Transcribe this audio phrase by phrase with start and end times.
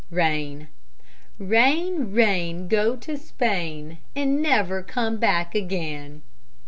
[0.09, 0.67] RAIN
[1.37, 6.23] Rain, rain, go to Spain, And never come back again.